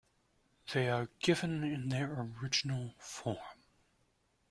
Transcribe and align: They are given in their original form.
They 0.73 0.89
are 0.89 1.09
given 1.19 1.63
in 1.63 1.89
their 1.89 2.33
original 2.41 2.95
form. 2.97 3.61